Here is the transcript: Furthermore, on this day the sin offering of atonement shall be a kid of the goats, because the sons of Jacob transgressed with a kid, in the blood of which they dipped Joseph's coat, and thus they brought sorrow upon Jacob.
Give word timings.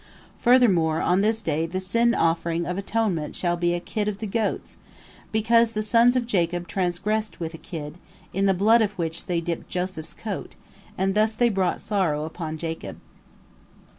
Furthermore, 0.39 0.99
on 0.99 1.21
this 1.21 1.43
day 1.43 1.67
the 1.67 1.79
sin 1.79 2.15
offering 2.15 2.65
of 2.65 2.75
atonement 2.75 3.35
shall 3.35 3.55
be 3.55 3.75
a 3.75 3.79
kid 3.79 4.07
of 4.07 4.17
the 4.17 4.25
goats, 4.25 4.77
because 5.31 5.69
the 5.73 5.83
sons 5.83 6.15
of 6.15 6.25
Jacob 6.25 6.67
transgressed 6.67 7.39
with 7.39 7.53
a 7.53 7.59
kid, 7.59 7.99
in 8.33 8.47
the 8.47 8.55
blood 8.55 8.81
of 8.81 8.93
which 8.93 9.27
they 9.27 9.39
dipped 9.39 9.69
Joseph's 9.69 10.15
coat, 10.15 10.55
and 10.97 11.13
thus 11.13 11.35
they 11.35 11.49
brought 11.49 11.81
sorrow 11.81 12.25
upon 12.25 12.57
Jacob. 12.57 12.97